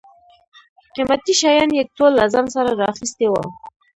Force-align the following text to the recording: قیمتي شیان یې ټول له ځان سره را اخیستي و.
قیمتي 0.93 1.33
شیان 1.39 1.69
یې 1.77 1.83
ټول 1.97 2.11
له 2.19 2.25
ځان 2.33 2.45
سره 2.55 2.71
را 2.79 2.85
اخیستي 2.93 3.27
و. 3.29 3.33